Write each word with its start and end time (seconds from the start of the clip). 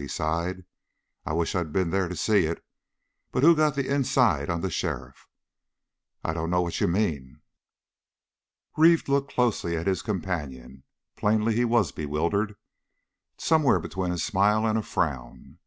he 0.00 0.06
sighed. 0.06 0.64
"I 1.26 1.32
wish 1.32 1.56
I'd 1.56 1.72
been 1.72 1.90
there 1.90 2.06
to 2.08 2.14
see 2.14 2.44
it. 2.46 2.64
But 3.32 3.42
who 3.42 3.56
got 3.56 3.74
the 3.74 3.92
inside 3.92 4.48
on 4.48 4.60
the 4.60 4.70
sheriff?" 4.70 5.26
"I 6.22 6.32
dunno 6.34 6.60
what 6.62 6.80
you 6.80 6.86
mean?" 6.86 7.40
Pete 8.76 8.76
Reeve 8.82 9.08
looked 9.08 9.34
closely 9.34 9.76
at 9.76 9.88
his 9.88 10.02
companion. 10.02 10.84
Plainly 11.16 11.56
he 11.56 11.64
was 11.64 11.90
bewildered, 11.90 12.54
somewhere 13.38 13.80
between 13.80 14.12
a 14.12 14.18
smile 14.18 14.64
and 14.68 14.78
a 14.78 14.82
frown. 14.82 15.58